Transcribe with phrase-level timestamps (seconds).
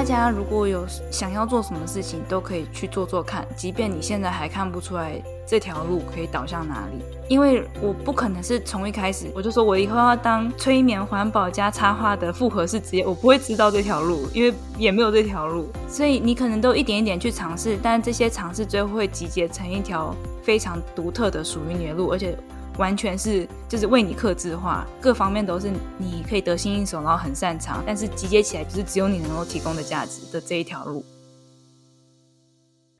[0.00, 7.04] 大家如果有想要做什么事情，都可以去做做看，即便你现在还看不出来这条路可以导向哪里。
[7.28, 15.68] 因为我不可能是从一开始我就说我以后要当催眠环保加插画的复合式职业，我不会知道这条路，因为也没有这条路。
[15.86, 22.34] 所以你可能都一点一点去尝试，但这些尝试最后会集结成一条非常独特的属于你的路，而且。
[22.78, 31.04] 完全是就是为你克制化，各方面都是你可以得心应手，然后很擅长，但是集结起来就是只有你能够提供的价值的这一条路。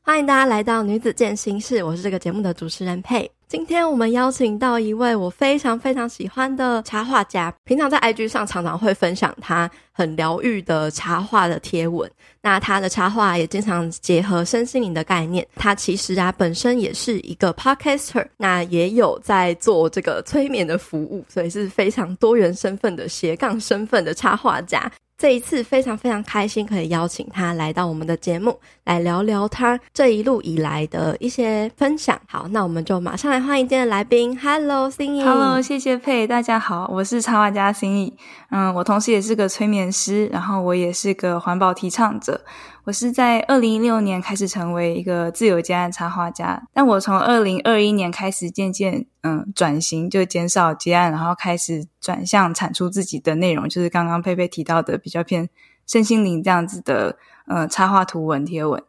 [0.02, 3.30] 欢迎大家来到女子健心室，我是这个节目的主持人佩。
[3.50, 12.09] 今天我们邀请到一位我非常非常喜欢的插画家，平常在 IG 上常常会分享他很疗愈的插画的贴文。
[12.40, 15.45] 那他的插画也经常结合身心灵的概念。
[15.56, 24.88] 他其实啊本身也是一个 Podcaster，那也有在做这个催眠的服务，所以是非常多元身份的斜杠身份的插画家。
[25.18, 32.18] 这一次非常非常开心，可以邀请他来到我们的节目，来聊聊他这一路以来的一些分享。
[32.26, 34.38] 好，那我们就马上来欢迎今天的来宾。
[34.38, 35.23] Hello，心怡。
[35.23, 38.16] Hello，谢谢佩，大家好，我是插画家心怡。
[38.51, 42.45] 嗯，我同时也是个催眠师，然后我也是个环保提倡者。
[42.85, 55.49] 我是在二零一六年开始成为一个自由接案插画家，但我从二零二一年开始渐渐嗯转型，就减少接案，然后开始转向产出自己的内容，就是刚刚佩佩提到的比较偏
[55.87, 57.16] 身心灵这样子的
[57.47, 58.82] 呃插画图文贴文。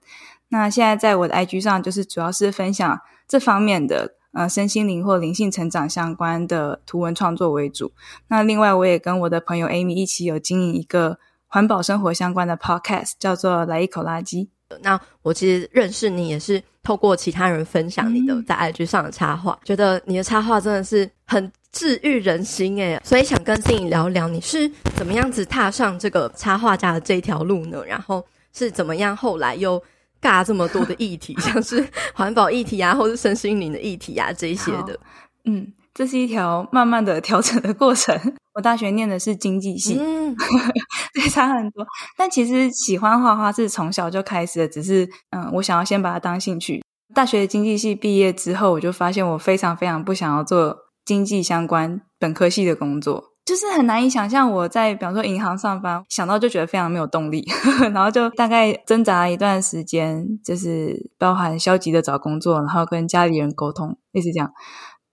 [0.50, 7.92] 那现在在我的 IG 上，就是主要是分享这方面的呃身心灵或灵性成长相关的图文创作为主。
[8.28, 11.18] 那另外我也跟我的朋友 Amy 一起有经营一个。
[11.54, 14.48] 环保生活相关的 podcast 叫做“来一口垃圾”。
[14.82, 27.84] 那我其实认识你也是透过其他人分享你的在 IG 上的插画，嗯、觉得你的插画真的是很治愈人心诶，所以想跟心怡聊聊，你是怎么样子踏上这个插画家的这条路呢？
[27.86, 29.84] 然后是怎么样后来又
[30.22, 35.00] 尬这么多的议题， 像是环保议题啊，或是身心灵的议题啊这些的？
[35.46, 35.74] 嗯。
[35.94, 38.18] 这是一条慢慢的调整的过程。
[38.56, 40.34] 我大学念的是经济系，嗯，
[41.14, 41.86] 对，差很多。
[42.18, 46.82] 但其实喜欢画画是从小就开始的，只是嗯，我想要先把它当兴趣。
[47.14, 57.44] 大学经济系毕业之后，我就发现我非常非常不想要做经济相关本科系的工作，就是很难以想象我在比方说银行上班，想到就觉得非常没有动力，
[57.94, 64.52] 然后就大概挣扎了一段时间，就是包含消极的找工作，然后跟家里人沟通，类似这样。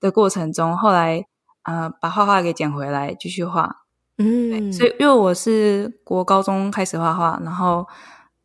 [0.00, 1.24] 的过程中，后来
[1.64, 3.68] 呃把画画给捡回来继续画，
[4.18, 7.84] 嗯，所以因为我是国高中开始画画，然后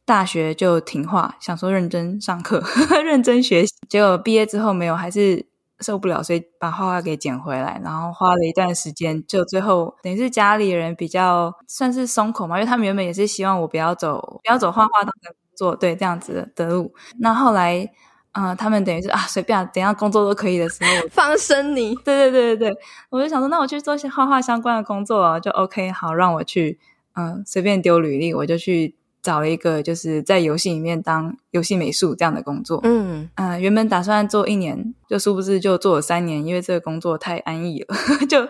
[0.04, 2.64] 大学就停画，想说认真上课，
[3.06, 5.46] 认真学习，结果毕业之后没有，还是
[5.84, 17.92] 受不了，所以把画画给捡回来，然后花了一段时间，就最后等于是家里人比较算是松口嘛，因为他们原本也是希望我不要走不要走画画当的工作，对这样子的路，那后来。
[18.36, 21.94] 啊、呃，他们等于是啊，随便、啊，等一下工作都可以的时候， 放生你。
[21.98, 22.78] 对对对对对，
[23.12, 26.80] 我就想说，那我去做些画画相关的工作啊，就 OK，好，让我去，
[27.14, 28.96] 嗯、呃，随便丢履历，我就去。
[29.22, 37.96] 找了一个就是在游戏里面当游戏美术这样的工作，嗯呃，原本打算做一年，就殊不知就做了三年，因为这个工作太安逸了，
[38.28, 38.48] 就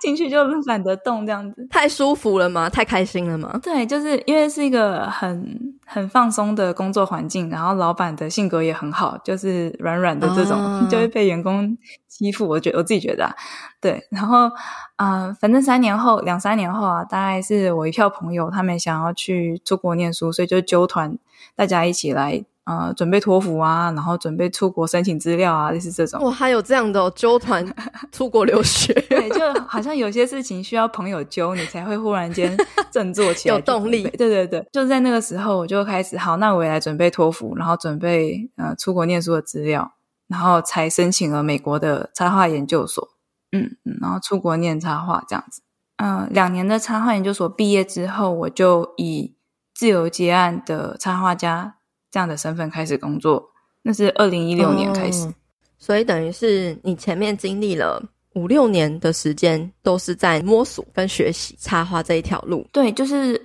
[0.00, 1.66] 进去就懒得动这样子。
[1.68, 2.70] 太舒服了吗？
[2.70, 3.60] 太开心了吗？
[3.62, 11.76] 对，就是因为是一个很很放松的工作环境，然后老板的性格也很好，就是软软的这种，啊、就会被员工
[12.08, 12.48] 欺负。
[12.48, 13.34] 我觉得我自己觉得、啊，
[13.78, 14.50] 对，然后。
[14.96, 21.18] 啊、呃，反正三年后，两三年后啊，大概是我一票朋友，他们想要去出国念书，所以就揪团，
[21.54, 26.20] 大家一起来，呃，准备托福啊，然后准备出国申请资料啊，类似这种。
[26.22, 27.64] 哇，还有这样的、哦、揪团
[28.10, 28.92] 出国留学？
[29.08, 32.56] 对，就好像有些事情需要朋友揪你，才会忽然间
[32.90, 34.02] 振作起来，有动力。
[34.02, 39.92] 对对对，就在那个时候，我就开始，好，那我也来准备托福，然后准备呃出国念书的资料，
[40.26, 43.10] 然后才申请了美国的插画研究所。
[43.52, 45.62] 嗯嗯，然后出国念插画这样子，
[45.98, 49.36] 嗯、呃，两年的插画研究所毕业之后，我就以
[49.72, 51.75] 自由接案的插画家
[52.16, 53.46] 这样的身份开始工作。
[53.82, 55.34] 那是二零一六年开始，嗯，
[55.76, 58.02] 所以等于是你前面经历了
[58.32, 62.66] 五六年的时间，都是在摸索跟学习插画这一条路。
[62.72, 63.38] 对，就是。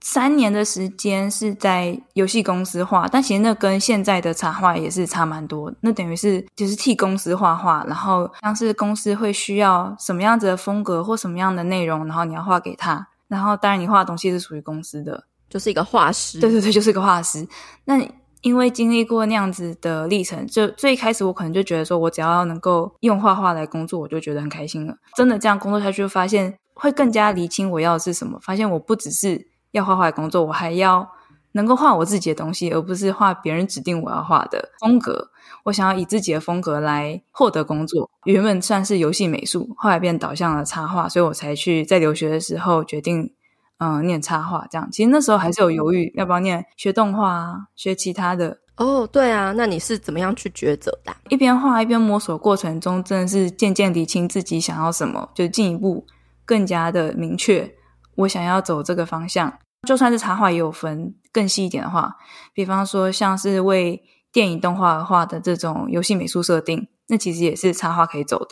[0.00, 5.74] 三年的时间是在游戏公司画，但其实那跟现在的插画也是差蛮多。
[5.80, 13.04] 那等于是就是替公司画画，然后像是公司会需要什么样子的风格或什么样的内容，然后你要画给他。
[13.26, 16.38] 然后当然你画的东西是属于公司的，就是一个画师。
[16.38, 17.46] 对对对，就是一个画师。
[17.84, 17.98] 那
[18.42, 24.96] 因为经历过那样子的历程，就最开始我可能就觉得说，我只要能够用画画来工作，我就觉得很开心了。
[25.16, 28.38] 真的这样工作下去，发现会更加厘清我要的是什么。
[28.40, 31.08] 发现我不只是要画画工作，我还要
[31.52, 35.30] 能够画我自己的东西，而不是画别人指定我要画的风格。
[35.64, 38.08] 我想要以自己的风格来获得工作。
[38.24, 43.32] 原本算是游戏美术，后来变导向了插画，所以我才去在留学的时候决定，
[43.78, 44.66] 嗯、呃，念插画。
[44.70, 48.58] 这样，其实那时候还是有犹豫要不要念学动画啊，学其他的。
[48.76, 51.12] 哦，对啊，那你是怎么样去抉择的？
[51.28, 56.06] 一边画一边摸索过程中，真的是渐渐理清自己想要什么，就进一步
[56.44, 57.74] 更加的明确，
[58.14, 59.52] 我想要走这个方向。
[59.86, 62.16] 就算是插画，也有分更细一点的话，
[62.52, 64.00] 比方说像是为
[64.32, 68.48] 电影动画而画的这种游戏美术设定，那其实也是插画可以走的。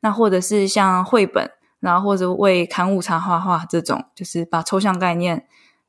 [0.00, 1.48] 那或者是像绘本，
[1.80, 5.46] 然后或者为刊物插画画这种，就是把抽象概念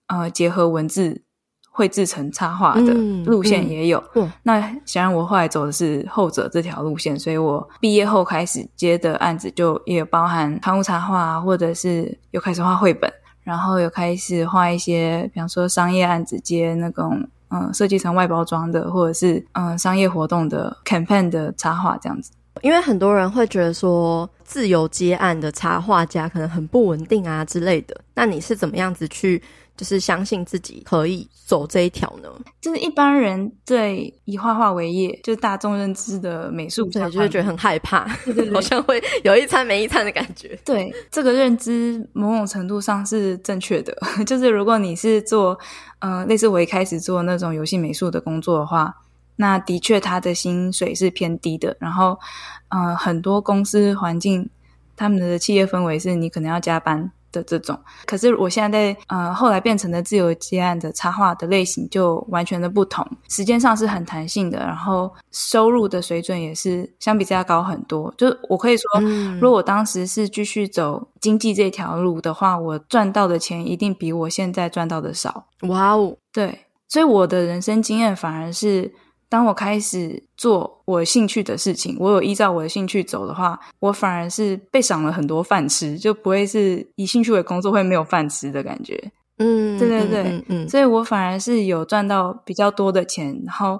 [0.07, 1.23] 呃结合文字。
[1.71, 2.93] 绘制成插画的
[3.23, 13.09] 路线也有，嗯嗯、那显然我后来走的是后者这条路线，所以我毕业后开始接的案子就也包含刊物插画，或者是有开始画绘本，
[13.43, 22.31] 然后有开始画一些，比方说商业案子，接那种嗯设计成外包装的，或者是嗯商业活动的 campaign 的插画这样子。
[22.61, 29.41] 因为很多人会觉得说自由接案的插画家可能很不稳定啊之类的，那你是怎么样子去？
[29.77, 32.27] 就是相信自己可以走这一条呢？
[32.59, 40.59] 就是一般人对以画画为业，就是大众认知的美术，对，就会觉得很害怕，对对对，好像会有一餐没一餐的感觉。
[40.65, 43.97] 对，这个认知某种程度上是正确的。
[44.27, 45.57] 就是如果你是做，
[45.99, 48.93] 呃，类似我一开始做那种游戏美术的工作的话，
[49.39, 51.75] 那的确他的薪水是偏低的。
[51.79, 52.19] 然后，
[52.67, 54.49] 呃，很多公司环境，
[54.95, 57.11] 他们的企业氛围是你可能要加班。
[57.31, 68.11] 的这种，可是我现在在呃后来变成的自由接案的插画的类型就完全的不同，时间上是很弹性的，然后收入的水准也是相比之下高很多。
[68.17, 75.45] 就是我可以说，嗯、如果我当时是继续走经济这条路的话，我赚到的钱一定比我现在赚到的少。
[75.67, 78.91] 哇哦，对，所以我的人生经验反而是。
[79.29, 88.99] 当我开始做我兴趣的事情，我有依照我的兴趣走的话，我反而是被赏了很多饭吃，就不会是以兴趣为工作会没有饭吃的感觉。
[89.37, 93.79] 嗯，对对对，嗯，嗯，嗯，所以我反而是有赚到比较多的钱，然后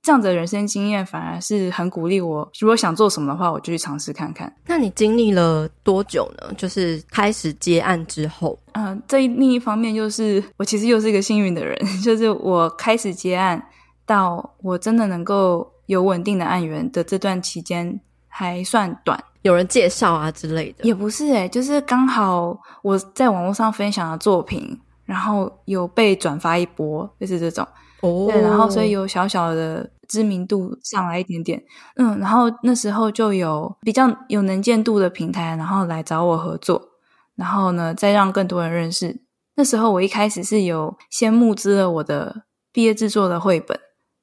[0.00, 4.50] 这样的人生经验反而是很鼓励我，如果想做什么的话，我就去尝试看看。
[4.66, 6.54] 那你经历了多久呢？
[6.56, 13.60] 就是开始接案之后，嗯、呃，这另一方面就是我其实又是一个幸运的人， 就是我开始接案。
[14.06, 27.66] 到我真的能够有稳定的案源的这段期间还算短，有人介绍啊之类的，也不是诶、欸，就是刚好我在网络上分享的作品，然后有被转发一波，就是这种。
[28.00, 31.62] 哦，对，然后所以有小小的知名度上来一点点，
[31.96, 36.90] 嗯，然后那时候就有比较有能见度的平台，然后来找我合作，
[37.36, 39.22] 然后呢再让更多人认识。
[39.54, 43.78] 那时候我一开始是有先募资了我的毕业制作的绘本。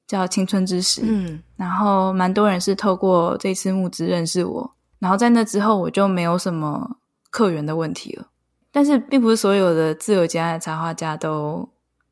[0.06, 6.98] 叫青春之时，嗯，然后蛮多人是透过这次募资认识我，然后在那之后我就没有什么
[7.30, 8.26] 客源的问题了。
[8.70, 11.66] 但是并不是所有的自由接案的插画家都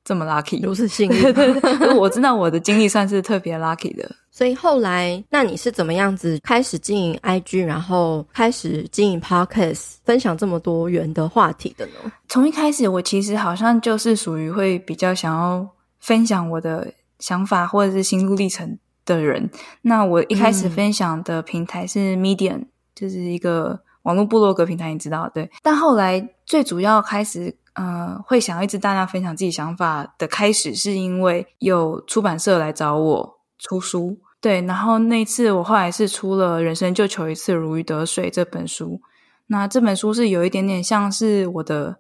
[0.05, 1.35] 这么 lucky，如此幸运。
[1.97, 4.11] 我知道我的经历算是特别 lucky 的。
[4.31, 12.13] 所以后来，那你是怎么样子开始经营 IG，然后开始经营 Podcast，分享这么多元的话题的呢？
[12.29, 15.69] 从一开始，我其实好像就是属于会比较想要
[15.99, 16.91] 分享我的。
[17.21, 19.49] 想法或者是心路历程的人，
[19.83, 25.49] 那我一开始分享的平台是 Medium，嗯，就是一个网络部落格平台，你知道对。
[25.63, 34.61] 但后来最主要开始，呃，会想要一直大量分享自己想法的开始，是因为有出版社来找我出书，对。
[34.63, 39.01] 然后那次我后来是出了《人生就求一次如鱼得水》这本书，
[39.47, 41.99] 那这本书是有一点点像是我的。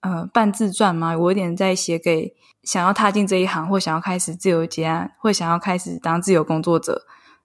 [0.00, 7.02] 呃，半自传嘛，我有点在写给想要踏进这一行，或想要开始自由接案，或想要开始当自由工作者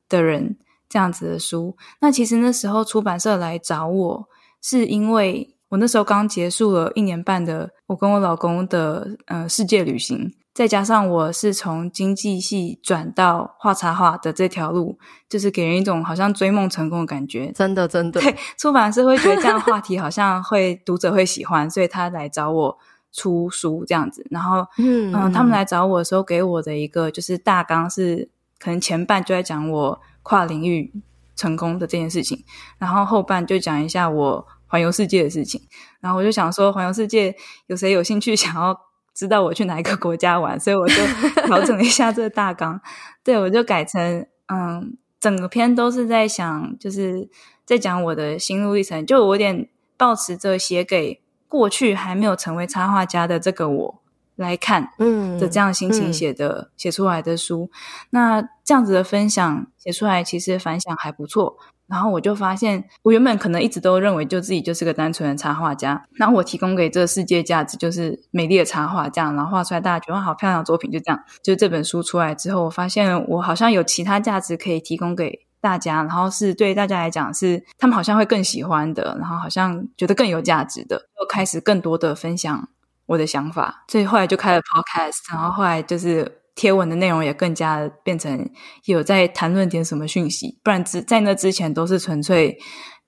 [0.07, 0.57] 的人
[0.87, 1.75] 这样子的书。
[1.99, 4.29] 那其实那时候出版社来找我，
[4.61, 10.31] 是因为我那时候刚结束了一年半的我跟我老公的呃世界旅行。
[10.53, 17.51] 再加上我是从经济系转到画插画的这条路，就是给人一种好像追梦成功的感觉。
[17.53, 18.21] 真的，真的。
[18.21, 22.77] 对，出版社会觉得这样的话题好像会读者会喜欢，所以他来找我
[23.11, 24.23] 出书这样子。
[24.29, 28.29] 然后， 嗯嗯、呃，他们来找我的时候，给我的一个就是大纲是，
[28.59, 30.93] 可能前半就在讲我跨领域
[31.35, 32.43] 成功的这件事情，
[32.77, 35.59] 然后后半就讲一下我环游世界的事情。
[35.99, 38.79] 然后我就想说，环游世界有谁有兴趣想要？
[39.13, 40.95] 知道我去哪一个国家玩，所以我就
[41.45, 42.79] 调整了一下这个大纲。
[43.23, 47.29] 对，我就改成嗯，整个篇都是在想，就是
[47.65, 49.05] 在讲我的心路历程。
[49.05, 54.01] 就我有点抱持着写给过去还没有成为插画家的这个我
[54.35, 57.69] 来看，嗯，的这样心情写的、嗯、写出来的书，
[58.09, 61.57] 那这样子的分享写出来，其实反响还不错。
[61.87, 71.19] 然后我就发现，我原本可能一直都认为就自己就是个单纯的插画家，然后我提供给这个世界价值就是美丽的插画，这样，然后画出来大家觉得好漂亮的作品，就这样。
[71.43, 82.69] 就这本书出来之后，我发现我好像有其他价值可以提供给大家，然后是对大家来讲是他们好像会更喜欢的，然后好像觉得更有价值的，又开始更多的分享
[83.05, 86.42] 我的想法，所以后来就开了 podcast，然后后来就是。
[86.55, 88.49] 贴文的内容也更加变成
[88.85, 92.57] 有在谈论点什么讯息，不然之在那之前都是纯粹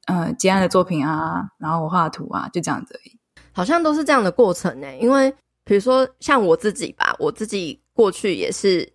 [0.07, 3.19] 呃接案的作品啊，然后我画图啊，就这样子而已。
[3.51, 4.87] 好像都是这样的过程呢。
[4.97, 5.31] 因为
[5.63, 8.87] 比如说像我自己吧，我自己过去也是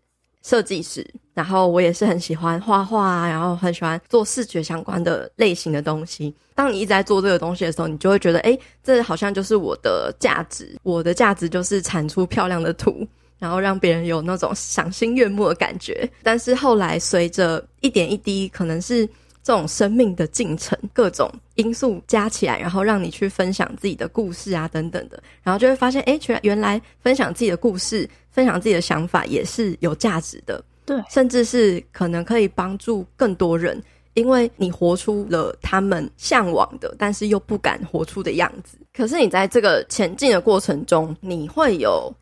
[0.42, 6.34] 设计师，然后我也是很喜欢画画啊，然后很喜欢做视觉相关的类型的东西。
[6.54, 13.06] 当你一直在做这个东西的时候，你就会觉得，诶，这好像就是我的价值，我的价值就是产出漂亮的图。
[13.40, 19.06] 然后让别人有那种赏心悦目的感觉，但是后来随着一点一滴，可能是
[19.42, 33.82] 这种生命的进程，各种因素加起来，然后让你去分享自己的故事啊，等等的，然后就会发现，诶，原原来分享自己的故事，分享自己的想法也是有价值的，对，甚至是可能可以帮助更多人，
[34.12, 38.76] 因为你活出了他们向往的，但是又不敢活出的样子。
[38.92, 42.14] 可是你在这个前进的过程中，你会有。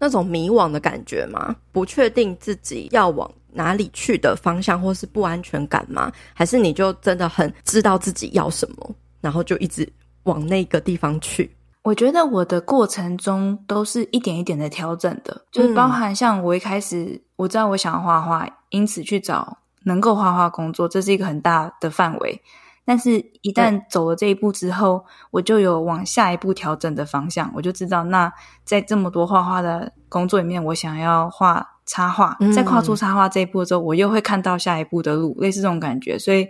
[0.00, 1.54] 那种迷惘的感觉吗？
[1.70, 6.10] 不确定自己要往哪里去的方向，或是不安全感吗？
[6.34, 9.86] 还是你就真的很知道自己要什么，然后就一直
[10.22, 11.54] 往那个地方去？
[11.82, 22.42] 我觉得我的过程中都是一点一点的调整的，就是包含像我一开始我知道我想要画画，因此去找能够画画工作，这是一个很大的范围。
[22.84, 27.50] 但是，一旦走了这一步之后，我就有往下一步调整的方向。
[27.54, 28.32] 我就知道，那
[28.64, 32.36] 在这么多画画的工作里面，我想要画插画。
[32.52, 36.18] 在跨出插画这一步之后，我又会看到下一步的路，类似这种感觉。
[36.18, 36.48] 所以，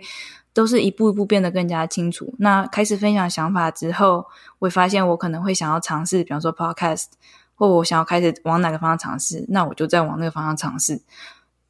[0.53, 2.33] 都是一步一步变得更加清楚。
[2.39, 4.25] 那开始分享想法之后，
[4.57, 7.05] 我会发现我可能会想要尝试，比方说 podcast，
[7.53, 11.01] 或我想要开始往哪个方向尝试，那我就再往那个方向尝试。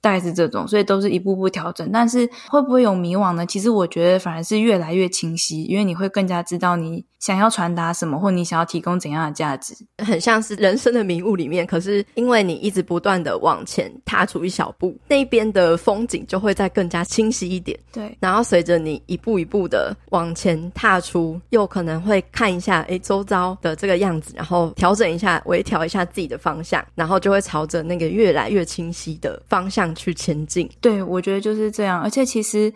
[0.01, 1.89] 大概是这种，所以都是一步步调整。
[1.91, 3.45] 但是会不会有迷惘呢？
[3.45, 9.75] 其实我觉得反而是越来越清晰，因为你会更加知道你想要传达什么，或你想要提供怎样的价值。
[10.03, 17.77] 很像是人生的迷雾里面，可是因为你一直不断的往前踏出一小步，那边的风景就会再更加清晰一点。
[17.91, 32.01] 对，然后随着你一步一步的往前踏出，又可能会看一下，诶，周遭的这个样子，然后调整一下，微调一下自己的方向，然后就会朝着那个越来越清晰的方向去前进，对，我觉得就是这样。
[32.01, 32.73] 而且其实，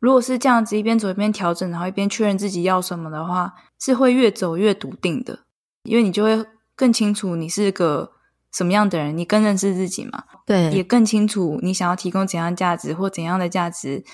[0.00, 5.40] 如果是这样子一边走一边调整，然后一边确认自己要什么的话，是会越走越笃定的。
[5.84, 6.44] 因为你就会
[6.76, 8.12] 更清楚你是个
[8.52, 10.24] 什么样的人，你更认识自己嘛。
[10.46, 14.04] 对，也更清楚你想要提供怎样价值或怎样的价值，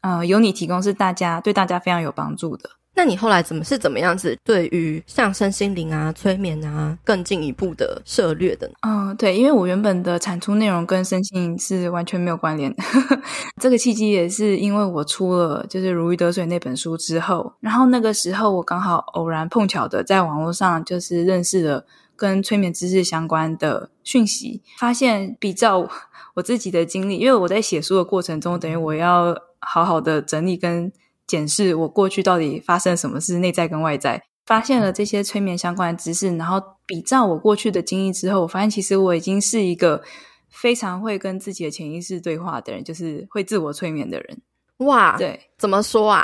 [0.00, 2.70] 呃，由你提供是大家对大家非常有帮助的。
[2.94, 4.36] 那你后来怎么是怎么样子？
[4.44, 8.74] 对于像身心灵啊、催眠啊，更进一步的涉猎的呢？
[8.82, 12.82] 嗯，对，因为我原本的产出内容跟身心灵是完全没有关联的。
[13.60, 25.88] 这个契机也是因为我出了就是《如鱼得水》那本书之后，然后那个时候我刚好偶然碰巧的在网络上就是认识了跟催眠知识相关的讯息，发现比较
[26.34, 30.92] 我自己的经历，因为我在写书的过程中，等于我要好好的整理跟。
[31.32, 40.02] 检视我过去到底发生了什么事，内在跟外在，发现了这些催眠相关的知识，然后比照我过去的经历之后，我发现其实我已经是一个
[40.50, 44.42] 非常会跟自己的潜意识对话的人，就是会自我催眠的人。
[44.84, 46.22] 哇，对，怎么说啊？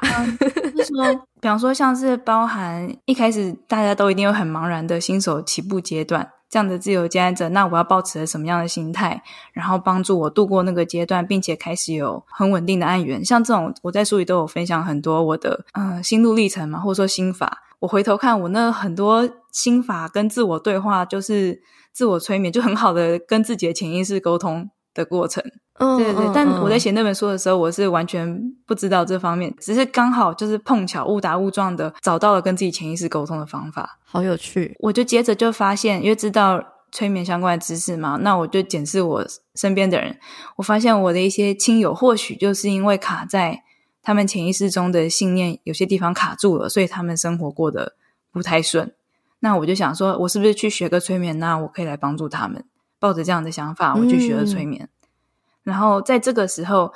[0.77, 6.31] 就是说， 比方说，像是包含一开始大家都一定有很茫然的新手起步阶段。
[6.51, 13.25] 这样的自由接案者，那我要保持什么样的心态，然后帮助我度过那个阶段，并且开始有很稳定的案源。
[13.25, 17.65] 像这种，我在书里都有分享很多我的嗯心路历程嘛，或者说心法。
[17.81, 21.61] 我回头看我那很多心法跟自我对话，就是
[21.93, 25.43] 自我催眠，就很好的跟自己的潜意识沟通的过程。
[25.79, 34.77] 嗯，对对对，但我在写那本书的时候，我是完全不知道这方面，只是刚好就是碰巧误打误撞的找到了跟自己潜意识沟通的方法，好有趣。
[34.81, 39.25] 我就接着就发现，因为知道催眠相关的知识嘛，那我就检视我
[39.55, 40.19] 身边的人，
[40.57, 43.63] 我发现我的一些亲友或许就是因为卡在
[44.03, 47.95] 他们潜意识中的信念有些地方卡住了，所以他们生活过得
[48.33, 48.93] 不太顺。
[49.41, 52.65] 那我就想说，我是不是去学个催眠，那我可以来帮助他们。
[52.99, 54.83] 抱着这样的想法，我去学了催眠。
[54.85, 54.89] 嗯
[55.65, 56.91] 然后在这个时候，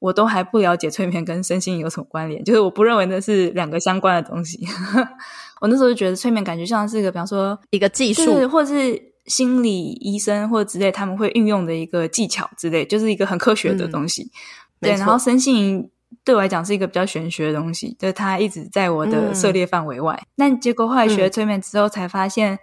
[0.00, 4.66] 我都还不了解催眠跟身心有什么关联，就是我不认为那是两个相关的东西。
[5.62, 14.24] 我那时候就觉得催眠感觉像是一个，比方说一个技术，或是心理医生或者之类他们会运用的一个技巧之类，就是一个很科学的东西。
[14.80, 15.90] 嗯、 对，然后身心灵
[16.24, 20.18] 对我来讲是一个比较玄学的东西，就是它一直在我的涉猎范围外。
[20.20, 22.58] 嗯、但结果后来学催眠之后，才发现、嗯、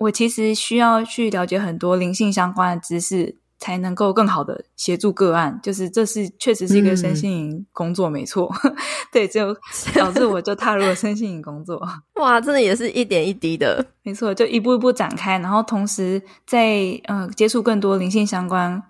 [0.00, 3.36] 我其实需要去了解很多灵性相关的知识。
[3.62, 8.50] 才能够更好的协助个案，就是这是确实是一个身心灵工作，没错。
[8.64, 8.74] 嗯、
[9.12, 9.54] 对，就
[9.94, 11.78] 导致我就踏入了身心灵工作。
[12.16, 18.82] 哇，真的也是一点一滴的，没错，就一步一步展开，然后同时在呃接触更多灵性相关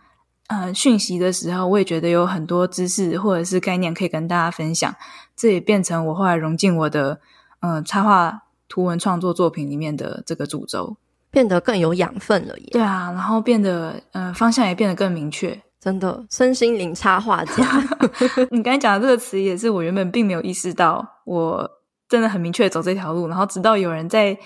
[0.47, 4.95] 呃讯息的时候，我也觉得有很多知识或者是概念可以跟大家分享。
[5.35, 7.19] 这也变成我后来融进我的
[7.59, 10.97] 呃插画图文创作作品里面的这个主轴。
[11.33, 17.65] 变得更有养分了耶，对啊，然后变得呃方向也变得更明确，真的身心灵插画家。
[18.51, 21.71] 你刚才讲的这个词也是我原本并没有意识到，我
[22.09, 24.37] 真的很明确走这条路，然后直到有人在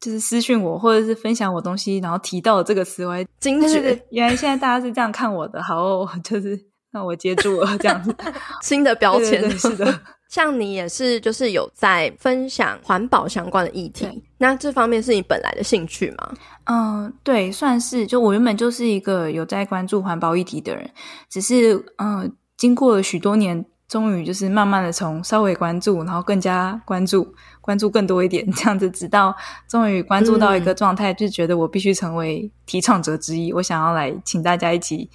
[0.00, 6.58] 就是私讯我或者是分享我东西，然后提到了这个词，我还惊觉原来现在大家是这样看我的，好哦，就是
[6.90, 8.12] 让我接住了这样子
[8.62, 10.00] 新的标签，对对对，是的。
[10.32, 16.32] 像你也是，就是有在分享环保相关的议题，那这方面是你本来的兴趣吗？
[16.64, 18.06] 嗯，对，算是。
[18.06, 20.90] 就我原本就是一个有在关注环保议题的人，
[21.28, 29.36] 只是嗯，经过了许多年，终于就是慢慢的从稍微关注，然后更加关注，关注更多一点，这样子，直到
[29.68, 35.10] 终于关注到一个状态，嗯、就觉得我必须成为提倡者之一，我想要来请大家一起。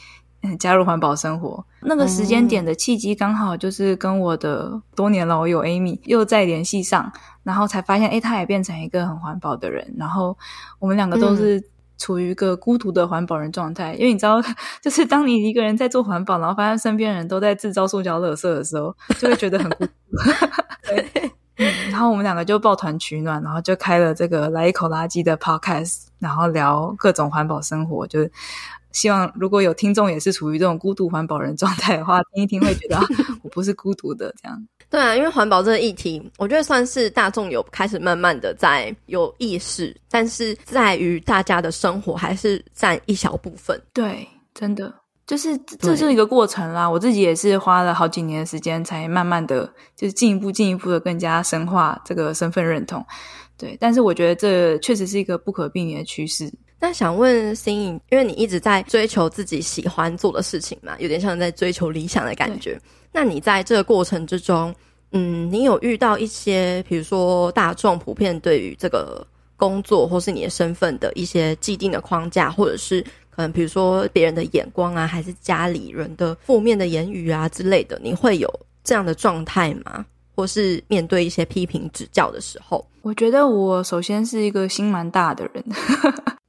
[0.60, 7.12] 加入环保生活，那个时间点的契机刚好就是跟我的多年老友 Amy 又再联系上，
[7.44, 9.94] 然后才发现，哎，他也变成一个很环保的人。
[9.98, 10.38] 然后
[10.80, 11.62] 我们两个都是
[11.98, 14.42] 处于一个孤独的环保人状态，嗯、因为你知道，
[14.82, 19.92] 就是当你一个人在做环保，然后发现身边人都在制造塑胶垃圾的时候，就会觉得很孤独。
[20.88, 28.32] 对、嗯，然后我们两个就抱团取暖，然后就开了这个来一口垃圾的 Podcast，然后聊各种环保生活，就是。
[28.92, 33.00] 希望如果有听众也是处于这种孤独环保人状态的话，听一听会觉得
[33.44, 34.68] 我不是孤独的这样。
[34.90, 43.80] 对啊，因为环保这个议题，我觉得算是大众有开始慢慢的在有意识，但是在于大家的生活还是占一小部分。
[43.94, 44.94] 对，真的
[45.26, 46.90] 就是这是一个过程啦。
[46.90, 53.06] 我自己也是花了好几年的时间，才慢慢的就是进一步进一步的更加深化这个身份认同。
[53.58, 56.50] 对，但是我觉得这确实是一个不可避免的趋势。
[56.80, 62.80] 那想问新颖，因为你一直在追求自己喜欢做的事情嘛，有点像在追求理想的感觉。
[63.12, 64.74] 那你在这个过程之中，
[65.12, 78.48] 嗯，你有遇到一些，比如说大众普遍对于这个工作或是你的身份的一些既定的框架，或者是可能比如说别人的眼光啊，还是家里人的负面的言语啊之类的，你会有
[78.84, 80.06] 这样的状态吗？
[80.36, 82.88] 或是面对一些批评指教的时候？
[83.02, 85.64] 我觉得我首先是一个心蛮大的人。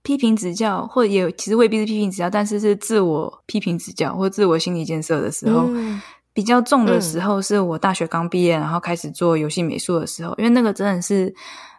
[0.02, 6.00] 批评指教，或也其实未必是批评指教，但是是自我批评指教或自我心理建设的时候，嗯、
[6.32, 11.34] 比较重的时候，是我大学刚毕业，然后开始做游戏美术的时候，因为那个真的是，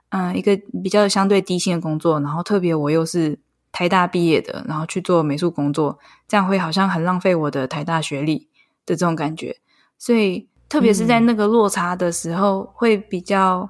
[0.09, 3.39] 嗯、呃，一个比较相对低薪的工作，然后特别我又是
[3.71, 8.47] 台大毕业的，然后去做美术工作，这样会好像很浪费我的台大学历
[8.85, 9.55] 的这种感觉，
[9.97, 13.69] 所以特别是在那个落差的时候，嗯、会比较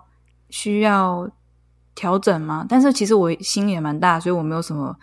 [0.50, 1.30] 需要。
[2.00, 2.66] 调整吗？
[2.70, 4.96] 但是其实我心也蛮大，所以我没有什么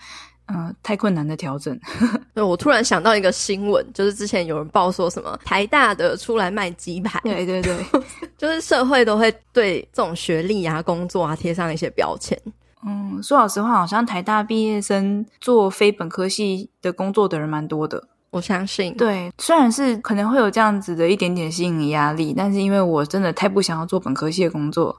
[0.47, 1.79] 嗯、呃、太困难的调整。
[2.33, 7.77] 对，我突然想到一个新闻，就是之前有人报说什么台大的出来卖鸡排，对对对，
[8.39, 12.41] 就是社会都会对这种学历啊、工作啊贴上一些标签。
[12.87, 18.09] 嗯，说老实话，好像台大毕业生做非本科系的工作的人蛮多的。
[18.31, 24.95] 我相信，对，虽然是可能会有这样子的一点点心理压力，但是因为我真的太不想要做本科系的工作，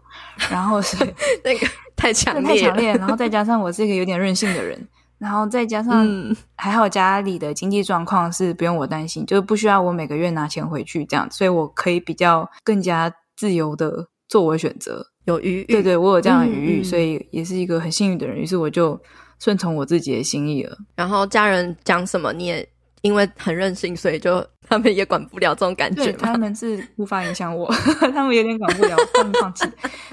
[0.50, 0.98] 然后是
[1.44, 4.88] 那个太强烈，太强烈，然后再加上我是一个有点任性的人，
[5.20, 6.08] 然后再加上
[6.56, 19.00] 还好家里的经济状况是不用我担心，就是不需要我每个月拿钱回去这样，所以我可以比较更加自由的做我的选择，有余裕，对对，我有这样的余裕，所以也是一个很幸运的人，于是我就
[19.38, 20.76] 顺从我自己的心意了。
[20.96, 22.68] 然后家人讲什么你也。
[23.02, 26.12] 因为很任性，所以就他们也管不了这种感觉。
[26.14, 27.72] 他们是无法影响我，
[28.14, 29.66] 他们有点管不了，他们放弃。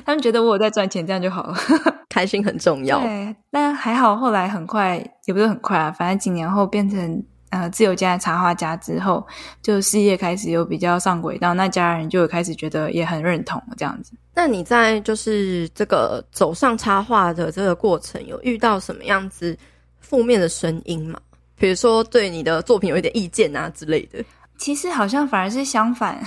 [0.04, 1.56] 他们觉得我有在赚钱，这样就好了。
[2.10, 3.00] 开心很重要。
[3.00, 9.26] 对，但还好，后来很快，也不是很快啊，反正几年后变成呃自由家的插画家之后，
[9.62, 14.12] 就事业开始有比较上轨道，那家人就有开始觉得也很认同这样子。
[14.34, 19.56] 那你在就是这个走上插画的这个过程，有遇到什么样子
[20.00, 21.18] 负面的声音吗？
[21.64, 24.22] 比如说，对你的作品有一点意见啊之类的，
[24.58, 26.22] 其实好像反而是相反，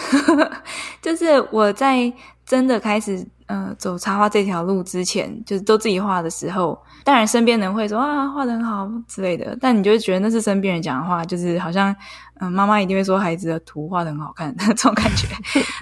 [0.99, 2.11] 就是我在
[2.43, 11.95] 真的开始呃走插画这条路之前，就是都自己画的时候，当然身边人会说啊画的很好之类的，但你就会觉得那是身边人讲的话，就是好像
[12.39, 14.51] 嗯妈妈一定会说孩子的图画的很好看。
[14.57, 15.27] 这种感觉。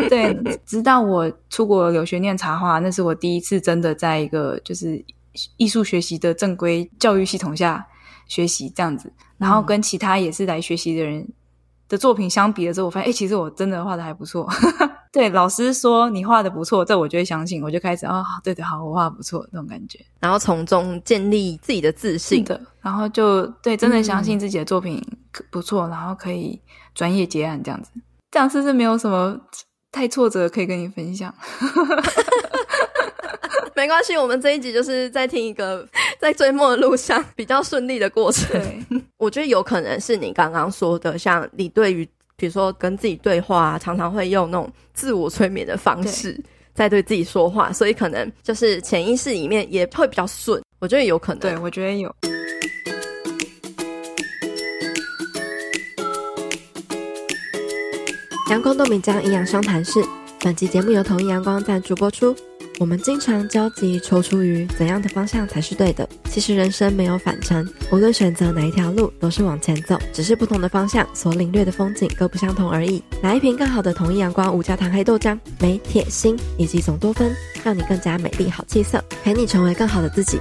[0.09, 5.01] 对，直到我出国留学念插画，那是我第一次真的在一个就是
[5.55, 7.87] 艺术学习的正规教育系统下
[8.27, 11.27] 学习这样子，然后跟其他也是来学习的人。
[11.87, 14.49] 的作品相比了之后，我发现，哎、欸，其实我真的画的还不错。
[15.13, 20.03] 对，老师说你画的不错，这我就会相信，我就开始啊、哦，对对，好，我画的不错，那种感觉。
[20.19, 24.99] 然后从中建立自己的自信的，然后就对，真的相信自己的作品
[25.51, 26.59] 不错，嗯、然后可以
[26.95, 27.91] 专业结案这样子。
[28.31, 29.39] 这样是不是没有什么
[29.91, 31.31] 太挫折可以跟你分享？
[33.75, 35.87] 没关系，我们这一集就是在听一个
[36.25, 38.59] 在追梦的路上比较顺利的过程。
[39.17, 42.03] 我觉得有可能是你刚刚说的，像你对于
[42.35, 46.35] 比如说跟自己对话，常常会用那种自我催眠的方式
[46.73, 50.59] 在对自己说话，所以可能就是潜意识里面也会比较顺。
[50.79, 52.11] 我觉得有可能，对，我觉得有。
[58.49, 60.03] 阳光豆米浆营养商谈室，
[60.39, 62.35] 本期节目由统一阳光赞助播出。
[62.77, 66.07] 我们经常焦急踌躇于怎样的方向才是对的。
[66.25, 73.01] 其实人生没有返程，无论选择哪一条路，都是往前走，只是不同的方向所领略的风景各不相同而已。
[73.21, 77.33] 来一瓶更好的统一阳光无加糖黑豆浆，镁、铁、锌以及总多酚，
[77.63, 80.37] 让你更加美丽好气色，陪你成为更好的自己。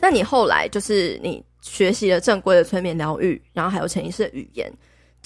[0.00, 4.72] 那你后来就是你学习了正规的催眠疗愈，然后还有潜意识的语言。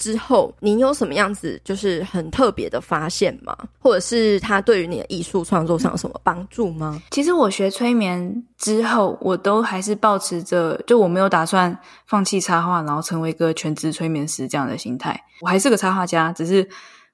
[0.03, 3.55] 之后，你有什么样子就是很特别的发现吗？
[3.79, 7.01] 或者是他对于你的艺术创作上有什么帮助吗？
[7.11, 15.17] 其实我学催眠之后，我都还是抱持着，就我没有打算放弃插画，然后成为一个全职催眠师这样的心态。
[15.39, 16.67] 我还是个插画家，只是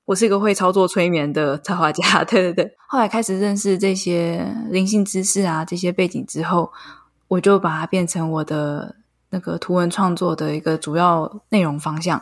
[0.06, 2.23] 我是一个会操作催眠的插画家。
[2.25, 2.75] 对对对。
[2.88, 6.71] 后来开始认识这些灵性知识啊，这些背景之后，
[7.28, 8.95] 我就把它变成我的
[9.30, 12.19] 那个图文创作的一个主要内容方向。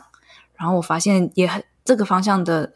[0.58, 2.72] 然后我发现也很这个方向的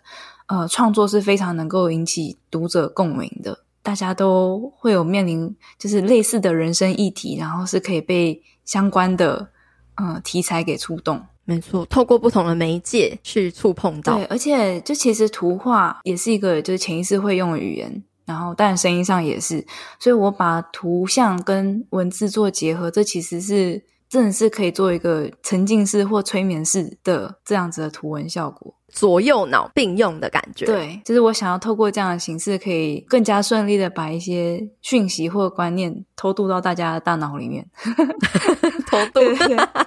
[0.46, 9.48] 呃创作是非常能够引起读者共鸣的，大家都会有面临就是类似的人生议题，然后是可以被相关的
[9.96, 11.20] 呃题材给触动。
[11.44, 14.14] 没错，透过不同的媒介去触碰到。
[14.14, 19.66] 对，而且就其实图画也是一个就是潜意识会用的语言，然后当然声音上也是，
[19.98, 23.82] 所以我把图像跟文字做结合，这其实是。
[24.12, 30.66] 真的是可以做一个沉浸式或催眠式的这样子的图文效果，左右脑并用的感觉。
[30.66, 37.66] 对，就是我想要透过这样的形式，可以更加顺利的把一些讯息或观念偷渡到大家的大脑里面。
[38.86, 39.20] 偷渡，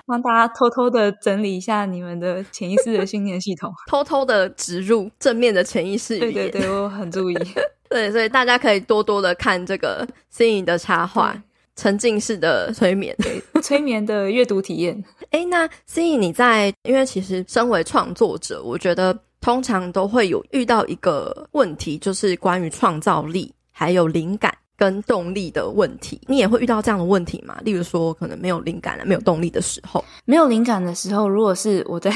[0.08, 6.18] 帮大家偷偷的整理一下你们的潜意识的信念系统， 偷偷的植入正面的潜意识。
[6.18, 7.36] 对对对，我很注意。
[7.88, 11.40] 对，所以大家可以多多的看这个心仪的插画。
[11.76, 15.04] 沉浸式的催眠，对，催眠的阅读体验。
[15.32, 26.20] 哎，那思颖你在，因为其实身为创作者，我觉得通常都会有遇到一个问题，就是关于创造力、还有灵感跟动力的问题。
[26.28, 27.58] 你也会遇到这样的问题吗？
[27.64, 30.04] 例如说，可能没有灵感了、没有动力的时候。
[30.24, 32.12] 没有灵感的时候，如果是我在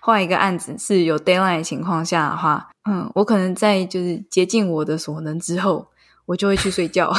[0.00, 5.84] 画一个案子是有 deadline 的情况下的话，嗯，我可能在就是竭尽我的所能之后，
[6.26, 7.12] 我就会去睡觉。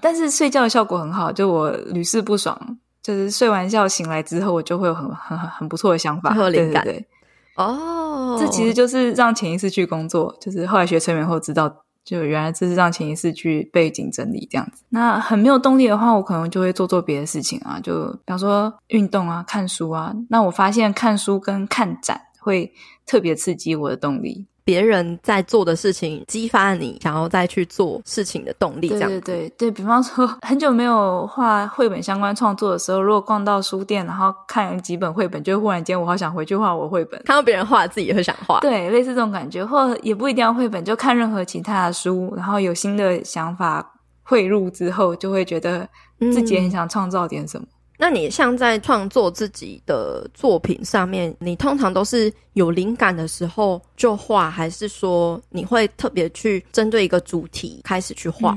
[0.00, 2.78] 但是睡觉的效果很好，就我屡试不爽。
[3.02, 6.82] 就是睡完觉醒来之后，我就会有很很很不错的想法，很有灵感。
[6.82, 7.06] 对，对，对，
[7.54, 10.36] 哦，这其实就是让潜意识去工作。
[10.40, 11.72] 就是后来学催眠后知道，
[12.04, 14.82] 就原来这是让潜意识去背景整理这样子。
[14.88, 20.12] 那很没有动力的话，我可能就会做做别的事情啊，就比方说运动啊、看书啊。
[20.28, 22.72] 那我发现看书跟看展会
[23.06, 24.46] 特别刺激我的动力。
[24.66, 29.08] 别人在做的事情激发你想要再去做事情的动力，这样。
[29.08, 37.22] 对对对对，比方说很久没有画绘本相关创作的时候，如果逛到书店，然后看几本绘本，就忽然间我好想回去画我绘本。
[37.24, 38.58] 看到别人画，自己也会想画。
[38.58, 43.88] 对，类似这种感觉，或也不一定要绘本，就看任何其他的书，然后有新的想法
[44.24, 47.64] 汇入之后，就会觉得自己很想创造点什么。
[47.64, 58.54] 嗯那你像在创作自己的作品上面，你通常都是有灵感的时候就画，还是说你会特别去针对一个主题开始去画？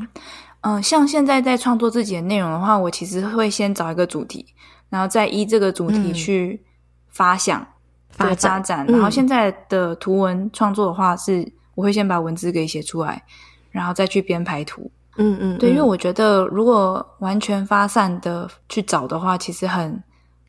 [0.62, 4.45] 嗯、呃，像现在在创作自己的内容的话，我其实会先找一个主题，
[4.89, 6.62] 然后再依这个主题去
[7.08, 7.67] 发想、嗯、
[8.10, 8.86] 发展，发展。
[8.88, 13.23] 然后现在的图文创作的话，是我会先把文字给写出来，
[13.71, 14.91] 然后再去编排图。
[15.21, 20.01] 嗯嗯，对，因为我觉得如果完全发散的去找的话，其实很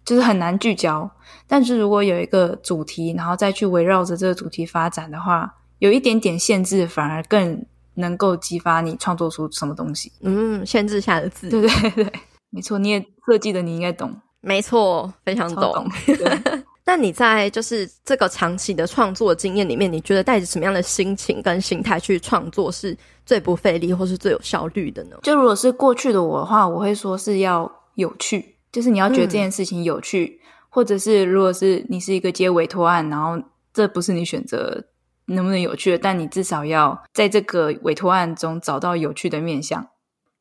[0.04, 1.10] 就是很难聚焦。
[1.48, 10.12] 但是如果有一个主题，然后再去围绕着这个主题发展的话，有一点点限制，反而更能够激发你创作出什么东西。
[10.22, 12.12] 嗯，限制下的字，对对对，
[12.50, 14.14] 没错，你也设计的，你应该懂。
[14.40, 15.72] 没错，非常懂。
[15.74, 15.88] 懂
[16.84, 25.16] 那你在就是这个长期的创作经验里面，你觉得带着什么样的心情跟心态去创作是最不费力或是最有效率的呢？
[25.22, 33.40] 就如果是过去的我的话，我会说是要有趣，就是你要觉得这件事情有趣，嗯、或者是如果是你是一个接委托案，然后
[33.72, 34.82] 这不是你选择
[35.26, 39.86] 能不能有趣的，但你至少要在这个委托案中找到有趣的面向，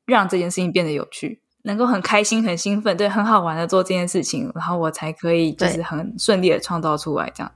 [0.06, 1.44] 让这件事情变得有趣。
[1.64, 7.52] 能够很开心、很兴奋，对，很好玩的做这件事情，然后我才可以就是很顺利的创造出来这样。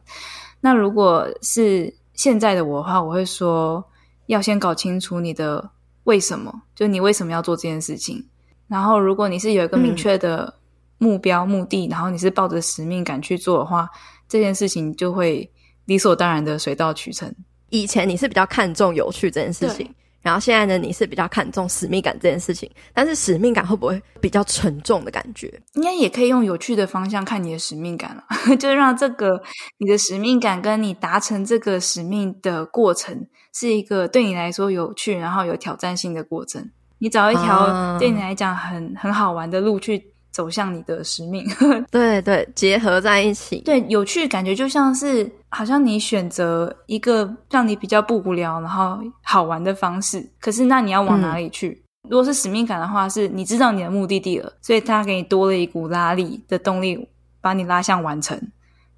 [0.62, 3.84] 那如果是现在的我的话，我会说
[4.28, 5.72] 要先搞清楚你的
[6.04, 8.26] 为什么，就你为什么要做这件事情。
[8.68, 10.54] 然后，如果你是有一个明确的
[10.98, 13.88] 目标、目的，嗯、然后你是抱着使命感去做的话，
[14.28, 15.50] 这件事情就会
[15.86, 17.34] 理所当然的水到渠成。
[17.70, 19.94] 以前你是比较看重有趣这件事情。
[20.24, 25.54] 然后现在呢，你是比较看重使命感这件事情，但是使命感会不会比较沉重的感觉？
[25.74, 28.24] 应该也可以用有趣的方向看你的使命感了，
[28.58, 29.44] 就让这个
[29.78, 36.72] 你的使命感跟你达成这个使命的过程是一个对你来说有趣，然后有挑战性的过程。
[37.00, 40.13] 你找一条对你来讲很、啊、很好玩的路去。
[40.34, 41.46] 走向你的使命，
[41.92, 50.28] 对对，结合在一起，对，有趣感觉就像是好像你选择一个让你比较不无聊，然后好玩的方式。
[50.42, 51.70] 可是那你要往哪里去？
[51.70, 57.08] 嗯、如果是使命感的话，是你知道你的目的地了，所以它给你多了一股拉力的动力，
[57.40, 58.36] 把你拉向完成。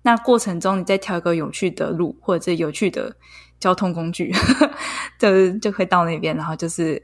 [0.03, 3.13] 那过程中你再挑一个有趣的路，或者是有趣的
[3.59, 4.31] 交通工具，
[5.19, 7.01] 就就会到那边，然后就是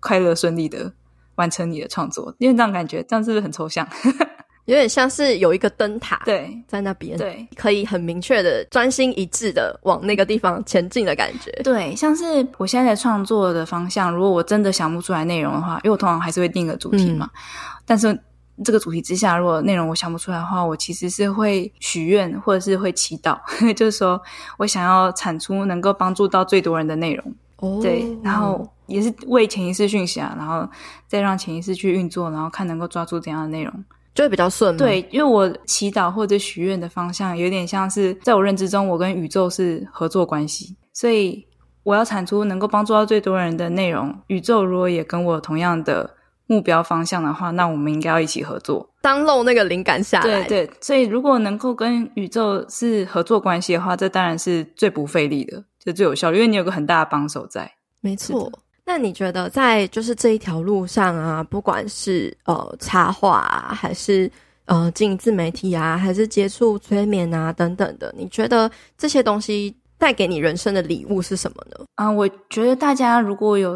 [0.00, 0.90] 快乐顺利的。
[1.36, 3.86] 完成你的创作，因为这样感觉，这样是不是很抽象？
[4.66, 11.50] 有点像是有一个灯塔，对，在那边，对，可以很明确的、专心一致的往那个地方前进的感觉。
[11.62, 12.24] 对，像是
[12.56, 17.28] 我现在在创作的方向，如果我真的想不出来内容的话，因为我通常还是会定个主题嘛。
[17.34, 17.38] 嗯、
[17.84, 18.18] 但是
[18.64, 23.38] 这个主题之下，如果内容我想不出来的话，我其实是会许愿或者是会祈祷，
[23.76, 24.18] 就是说
[24.56, 27.34] 我想要产出能够帮助到最多人的内容。
[27.56, 28.66] 哦，对，然后。
[28.86, 30.68] 也是为潜意识讯息啊，然后
[31.06, 33.72] 再让潜意识去运作，然后看能够抓住怎样的内容，
[34.14, 34.76] 就会比较顺。
[34.76, 41.46] 对，因为我祈祷或者许愿的方向有点像是在我认知中，我跟宇宙是合作关系，所以
[41.82, 44.14] 我要产出能够帮助到最多人的内容。
[44.28, 46.14] 宇宙如果也跟我同样的
[46.46, 48.88] 目标方向的话，那我们应该要一起合作。
[49.00, 57.70] 当漏那个灵感下来，对对，所以如果能够跟宇宙是合作关系的话，这当然是最不费力的，就最有效率，因为你有个很大的帮手在。
[58.00, 58.50] 没错。
[58.86, 64.30] 那你觉得在就是这一条路上啊，不管是呃插画啊，还是
[64.66, 71.86] 呃经营自媒体啊，还是接触催眠啊等等的，你觉得这些东西带给你人生的礼物是什么呢？
[71.94, 73.74] 啊、呃，我觉得大家如果有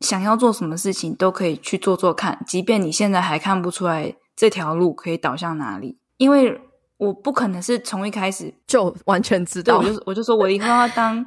[0.00, 6.58] 想要做什么事情，都可以去做做看，即便你现在还看不出来这条路可以导向哪里，因为
[6.96, 9.76] 我不可能是从一开始就完全知道。
[9.76, 11.24] 我就我就说我以后要当。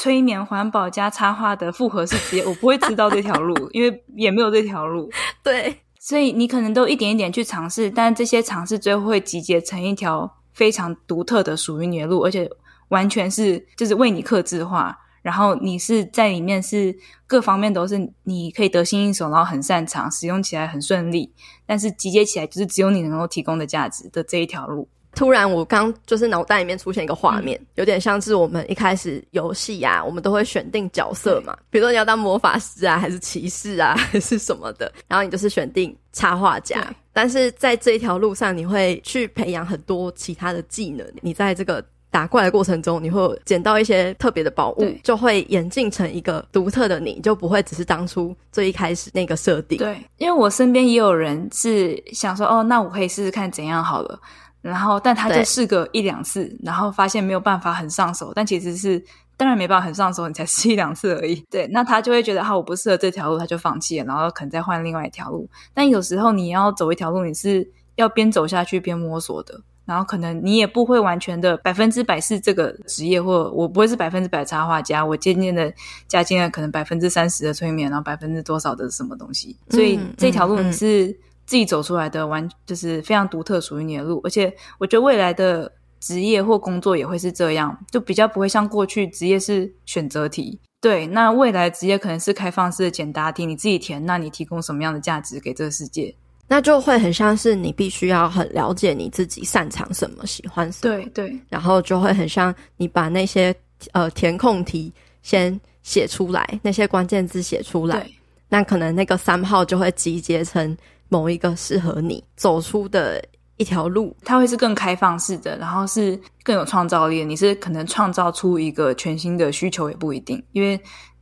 [0.00, 5.10] 催眠、环保加插画的复合式职业，我不会知道这条路，因为也没有这条路。
[5.44, 12.50] 对，所以你可能都一点一点去尝试，但这些尝试最后会集结成一条非常独特的属于你的路，而且
[12.88, 14.98] 完全是就是为你刻制化。
[15.20, 21.30] 然后你是在里面是各方面都是你可以得心应手，然后很擅长，使用起来很顺利，
[21.66, 24.88] 但是集结起来就是只有你能够提供的价值的这一条路。
[25.14, 36.94] 突然，我刚就是脑袋里面出现一个画面，嗯、有点像是我们一开始游戏啊，我们都会选定角色嘛，比如说你要当魔法师啊，还是骑士啊， 还是什么的，然后你就是选定插画家。
[37.12, 41.04] 但是在这一条路上，你会去培养很多其他的技能。
[41.20, 49.76] 你在这个打怪的过程中，你会捡到一些特别的宝物，就会演进成一个独特的你，就不会只是当初最一开始那个设定。
[49.78, 54.18] 对，因为我身边也有人是想说，哦，那我可以试试看怎样好了。
[54.62, 58.30] 然后，但他就试个一两次，然后发现没有办法很上手。
[58.34, 59.02] 但其实是
[59.34, 61.36] 当然没办法很上手，你才试一两次而已。
[61.50, 65.48] 对，那他就会觉得，哈，我不适合这条路，他就放弃了，然后可能再换另外一条路。
[65.72, 69.58] 但有时候你要走一条路，你是要边走下去边摸索的。
[69.86, 75.04] 然后可能你也不会完全的百分之百是这个职业，或我不会是百分之百插画家。
[75.04, 75.72] 我渐渐的
[76.06, 79.56] 加进了可能百分之三十的催眠，然后百分之多少的什么东西。
[79.70, 81.18] 所以这条路你是。
[81.50, 90.56] 自己走出来的完就是非常独特属于你的路，而且我觉得未来的职业或工作也会是这样，就比较不会像过去职业是选择题。
[90.80, 96.14] 对，那未来职业可能是开放式的简答题，你自己填，那你提供什么样的价值给这个世界？
[96.46, 103.52] 那就会很像是你必须要很了解你自己擅长什么、喜欢什么，对对，然后就会很像你把那些
[103.90, 108.08] 呃填空题先写出来，那些关键字写出来，
[108.48, 110.76] 那可能那个三号就会集结成
[111.10, 113.22] 某一个适合你走出的
[113.58, 117.26] 一条路，它会是更开放式的，然后是更有创造力的。
[117.26, 120.80] 你是可能创造出一个全新的需求也不一定，因为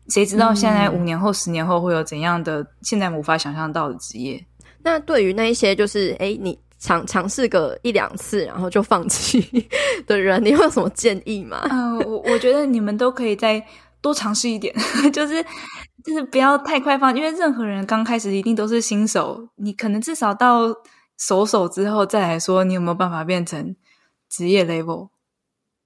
[0.09, 4.41] 谁知道现在五年后、十年后会有怎样的现在无法想象到的职业。
[4.81, 9.69] 那对于那一些就是哎，你尝尝试个一两次然后就放弃
[10.07, 11.67] 的人，你会有什么建议吗？
[11.71, 13.61] 嗯、呃，我我觉得你们都可以再
[14.01, 14.73] 多尝试一点，
[15.13, 15.45] 就是
[16.05, 20.63] 就是不要太快放，因为任何人刚开始一定都是新手，你可能至少到
[21.17, 23.75] 熟手之后再来说，你有没有办法变成
[24.29, 25.09] 职业 level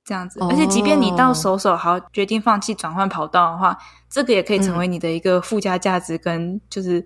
[0.05, 0.41] 这样子。
[0.41, 3.77] 哦、而且，即便你到熟手好决定放弃转换跑道的话，
[4.11, 7.05] 这个也可以成为你的一个附加价值跟就是。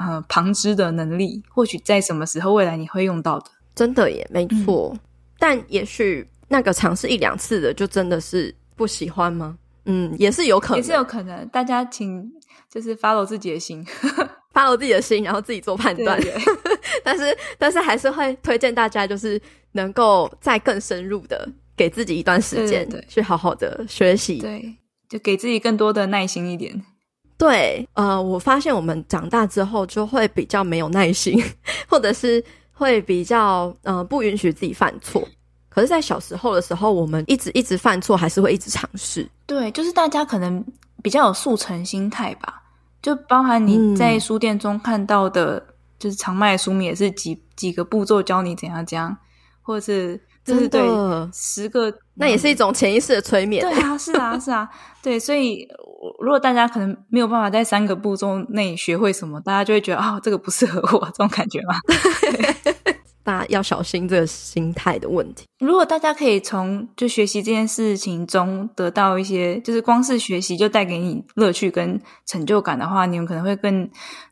[0.00, 4.92] 呃，旁支的能力，或许在什么时候未来你会用到的，真的也没错。
[4.94, 5.00] 嗯、
[5.40, 9.58] 但也许那个尝试一两次的，就真的是不喜欢吗？
[9.90, 11.48] 嗯，也是有可能，也是有可能。
[11.48, 12.30] 大家请
[12.70, 13.84] 就是 follow 自己的心，
[14.52, 16.20] follow 自己的心，然后自己做判断。
[16.20, 16.42] 对对
[17.02, 19.40] 但是，但是还是会推荐大家，就是
[19.72, 24.38] 能够再更深入的给自己一段时间，去好好的学习。
[24.38, 24.74] 对，
[25.08, 26.84] 就给自己更多的耐心一点。
[27.38, 31.42] 对，呃，我发现我们长大之后就会比较没有耐心，
[31.88, 35.26] 或者是会比较呃不允许自己犯错。
[35.78, 39.28] 可是，在小时候的时候，我们一直一直犯错，还是会一直尝试。
[39.46, 40.64] 对，就是大家可能
[41.02, 42.62] 比较有速成心态吧，
[43.00, 49.16] 就包含你在书店中看到的，嗯、就是常卖的书名也是几几个步骤教你怎样讲，
[49.62, 50.20] 或者是。
[50.44, 50.80] 就是，对，
[51.30, 53.62] 十个那也是一种潜意识的催眠。
[53.62, 54.66] 对啊，是啊，是啊，
[55.02, 55.20] 对。
[55.20, 55.68] 所以，
[56.20, 61.74] 如果大家可能没有办法在三个步骤内学会什么，大家就会觉得啊、哦，这个不适合我，这种感觉嘛。
[63.28, 65.44] 大家要小心这个心态的问题。
[65.58, 73.86] 如果大家可以从就学习这件事情中得到一些，就是光是学习就带给你乐趣跟成就感的话，你们可能会更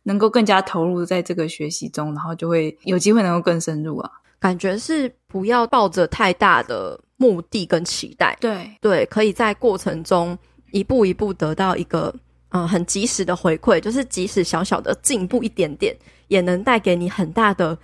[0.05, 4.11] 能够更加投入在这个学习中，然后就会有机会能够更深入啊。
[4.39, 10.39] 感觉是不要抱着太大的目的跟期待，对对，可以在过程中
[10.73, 12.11] 一步一步得到一个
[12.49, 15.95] 嗯、呃、很及时的回馈，就是即使小小的进步一点点，
[16.29, 17.77] 也能带给你很大的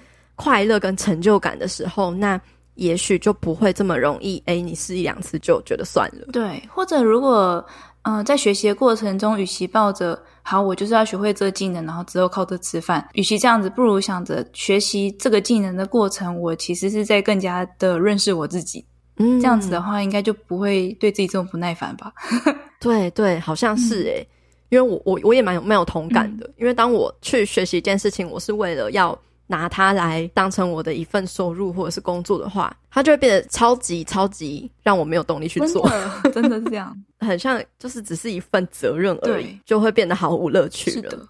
[0.43, 2.41] 快乐跟成就感的时候，那
[2.75, 6.27] 也许就不会这么容易，诶，你试一两次就觉得算了。
[6.33, 7.65] 对，或者如果。
[8.05, 18.85] 嗯、呃，在学习的过程中，与其抱着“好，我就是要学会这个技能，然后之后靠这吃饭”，与其这样子，不如想着学习这个技能的过程，我其实是在更加的认识我自己。
[19.19, 22.13] 嗯，这样子的话，应该就不会对自己这么不耐烦吧？
[22.83, 24.27] 对对，好像是诶、欸嗯、
[24.71, 29.17] 因为我我我也蛮有蛮有同感的，嗯、因为当我去学习一件事情，我是为了要。
[29.47, 35.89] 拿它来当成我的一份收入或者是工作的话，它就会变得超级超级让我没有动力去做。
[35.89, 41.29] 真的，真的是这样， 很像就是只是一份责任而已，就会变得毫无乐趣了。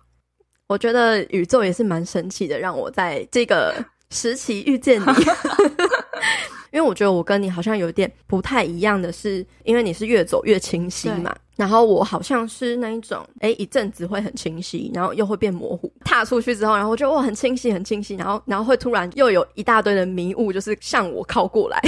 [0.69, 3.75] 我觉得宇宙也是蛮神奇的，让我在这个
[4.11, 5.05] 时期遇见你。
[6.73, 15.93] 因为我觉得我跟你好像有点不太一样的是，因为你是越走越清晰嘛，然后我好像是那一种，哎，一阵子会很清晰，然后又会变模糊。
[16.03, 21.79] 踏出去之后，然后我就哇，很清晰，很清晰，然后然后会突然又有一大堆的迷雾，就是向我靠过来。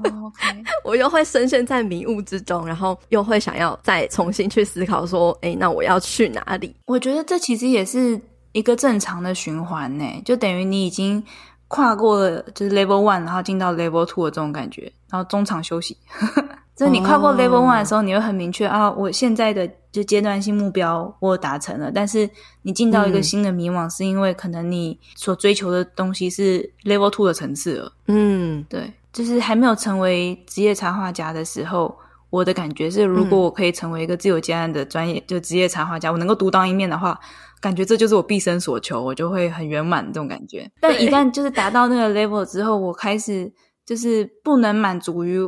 [0.84, 6.76] 我又会深陷在迷雾之中，然后又会想要再重新去思考说，哎，那我要去哪里？
[6.84, 8.20] 我觉得这其实也是
[8.52, 11.24] 一个正常的循环呢，就等于你已经。
[11.68, 15.96] 跨过了就是 level one，然后进到 level two 的这种感觉，然后中场休息。
[16.74, 18.74] 就是你跨过 level one 的时候，你会很明确、oh.
[18.74, 21.90] 啊，我现在的就阶段性目标我达成了。
[21.92, 22.30] 但是
[22.62, 27.92] 你进到一个新的迷惘，是因为可能你所追求的东西是 level two 的层次了。
[28.06, 31.92] 嗯，对，就是还没有成为职业插画家的时候，
[32.30, 37.18] 我的感觉是，如果我可以成为一个自由接案的专业、嗯、就职业插画家，我能够独当一面的话。
[37.60, 40.70] 感觉这就是我毕生所求，我就会很圆满这种感觉。
[40.80, 43.52] 但一旦就是达到那个 level 之后，我开始
[43.84, 45.40] 就是不能满足于，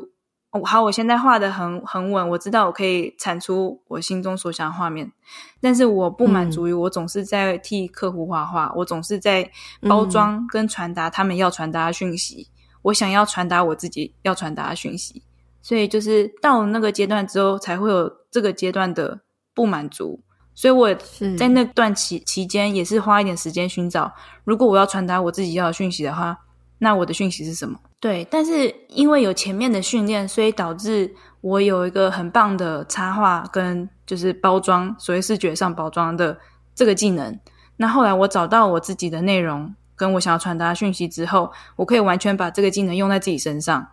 [0.65, 5.13] 好，我现在画的很很稳，我知道我可以产出我心中所想的画面，
[5.61, 9.49] 但是我不满足于我总是在替客户画画，嗯、我总是在
[9.83, 15.23] 包装跟传达他们要传达的讯息，嗯、我想要传达我自己要传达的讯息，
[15.63, 19.21] 所以就是到了那个阶段之后，才会有这个阶段的
[19.55, 20.21] 不满足。
[20.61, 20.95] 所以我
[21.39, 24.13] 在那段期期间也是花一点时间寻找，
[24.45, 26.37] 如果我要传达我自己要的讯息的话，
[26.77, 27.81] 那我的讯息是什么？
[27.99, 36.39] 对，但是因为有前面的训练，所以导致我有一个很棒的插画跟就是包装，所谓视觉上包装的
[36.75, 37.41] 这个技能。
[37.79, 43.87] 那后来我找到我自己的内容，跟我想要传达讯息之后，我可以完全把这个技能用在自己身上，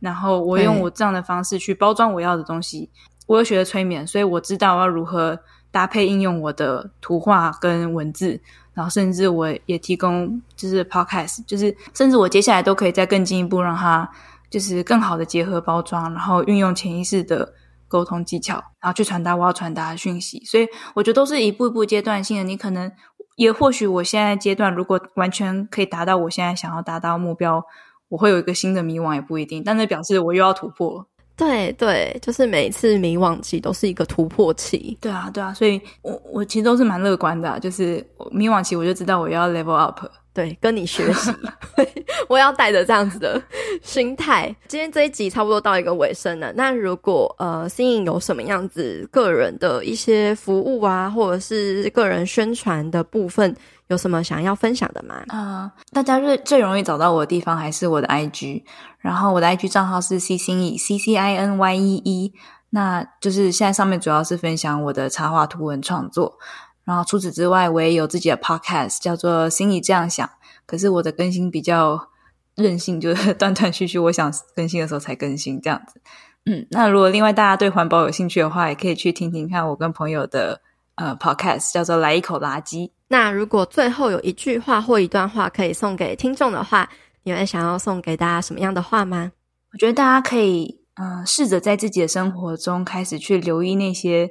[0.00, 2.88] 然后我用我这样的方式去包装我要的东西。
[3.26, 5.36] 我又学了催眠，所以我知道我要如何
[5.76, 8.40] 搭配应用我的图画跟文字，
[8.72, 14.10] 然后甚至我也提供就是 podcast，就是甚至我接下来都可以再更进一步让它
[14.48, 17.52] 就是更好的结合包装，然后运用潜意识的
[17.88, 20.42] 沟通技巧，然后去传达我要传达的讯息。
[20.46, 22.44] 所以我觉得都是一步一步阶段性的。
[22.44, 22.90] 你可能
[23.36, 27.62] 也或许我现在阶段如果完全可以达到我现在想要达到目标，
[28.08, 31.06] 我会有一个新的迷惘也不一定，但那表示我又要突破了。
[31.36, 34.96] 对对，就是每一次迷惘期都是一个突破期。
[35.00, 40.00] 对啊，对啊，所以我我其实都是蛮乐观的啊，就是迷惘期我就知道我要 level up。
[40.32, 41.32] 对，跟你学习，
[42.28, 43.42] 我要带着这样子的
[43.82, 44.54] 心态。
[44.68, 46.52] 今天这一集差不多到一个尾声了。
[46.54, 53.56] 那如果呃，新颖有什么样子个人的一些服务啊，或者是个人宣传的部分，
[53.88, 55.22] 有什么想要分享的吗？
[55.28, 58.64] 啊、大家最最容易找到我的地方还是我的 IG，
[58.98, 62.34] 然后我的 IG 账号是 C 新颖 C C I N Y E E，
[62.70, 66.38] 那就是现在上面主要是分享我的插画图文创作。
[66.84, 70.28] 然后除此之外，我也有自己的 podcast，叫做“心里这样想”。
[70.66, 72.10] 可是我的更新比较
[72.54, 76.00] 任性，就是 断断续续，我想更新的时候才更新这样子。
[76.44, 80.60] 嗯，那如果另外大家对环保有兴趣的话，也可以去听听看我跟朋友的
[80.96, 82.90] 呃 podcast，叫做“来一口垃圾”。
[83.08, 86.90] 那如果最后有一句话或一段话可以送给听众的话，
[87.22, 89.32] 你会想要送给大家什么样的话吗？
[89.72, 94.30] 我觉得大家可以嗯、呃，试着在自己的生活中开始去留意那些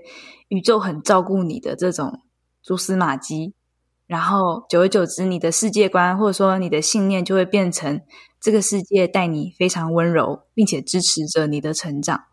[0.49, 2.22] 宇宙很照顾你的这种。
[2.68, 3.53] 蛛丝马迹，
[4.07, 8.01] 然后久而久之，你的世界观或者说你的信念就会变成
[8.41, 12.24] 这个世界待你非常温柔，并且支持着你的成长，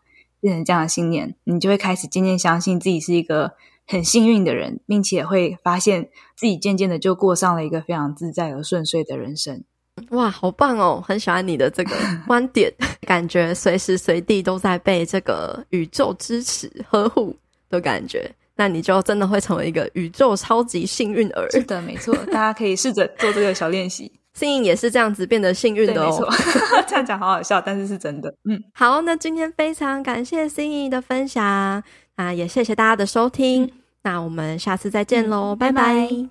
[0.41, 3.53] 变成这样的信念，你就会开始渐渐相信自己是一个
[3.87, 9.63] 很幸运的人，并且会发现自己渐渐的就过上了一个非常自在而顺遂的人生。
[10.09, 11.03] 哇，好棒哦！
[11.05, 17.35] 很喜欢你的这个 观点，感觉随时随地都在被这个宇宙支持呵护
[17.69, 18.31] 的感觉。
[18.55, 21.49] 那你就真的会成为一个宇宙超级幸运儿。
[21.51, 24.11] 是的，没错，大家可以试着做这个小练习。
[24.33, 26.09] 幸运也是这样子变得幸运的哦。
[26.09, 26.27] 没错，
[26.89, 28.33] 这样讲好好笑，但是是真的。
[28.49, 31.83] 嗯，好，那今天非常感谢新颖的分享，
[32.15, 33.65] 啊，也谢谢大家的收听。
[33.65, 35.81] 嗯、那我们下次再见喽，嗯、拜拜。
[35.81, 36.29] 拜拜。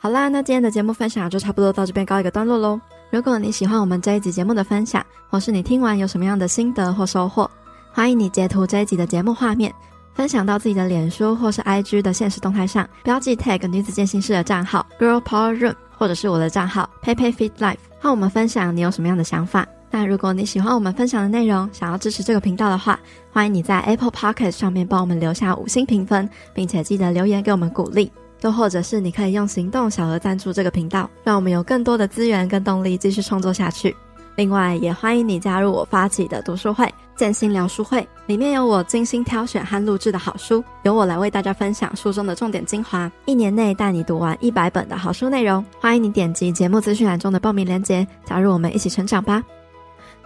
[0.00, 2.78] 好啦，那今天的节目分享就差不多到这边告一个段落喽。
[3.10, 7.50] 如果你喜欢我们这一集节目的分享，或是你听完有什么样的心得或收获，
[7.92, 9.72] 欢迎你截图这一集的节目画面，
[10.12, 19.66] 分享到自己的脸书或是 IG 的现实动态上，标记 tag 女子健心室的账号 Girl Power Room，或者是我的账号 p a y p a y Fit Life，和我们分享你有什么样的想法。
[19.96, 22.98] 那如果你喜欢我们分享的内容，想要支持这个频道的话，
[23.30, 28.10] 欢迎你在 Apple Podcast 上面帮我们留下五星评分，并且记得留言给我们鼓励。
[28.40, 33.94] 又或者是你可以用行动小额赞助这个频道，让我们有更多的资源跟动力继续创作下去。
[34.34, 45.64] 另外，也欢迎你加入我发起的读书会“建心聊书会”，里面有我精心挑选和录制的好书，由我来为大家分享书中的重点精华，一年内带你读完一百本的好书内容。
[45.80, 49.40] 欢迎你点击节目资讯栏中的报名链接，加入我们一起成长吧。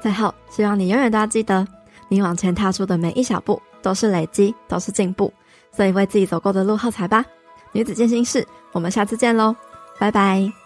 [0.01, 1.67] 最后，希望你永远都要记得，
[2.09, 5.33] 你往前踏出的每一小步都是累积，都是进步，
[5.73, 7.25] 所以为自己走过的路喝彩吧。
[7.73, 9.55] 女子健心室，我们下次见喽，
[9.99, 10.58] 拜拜。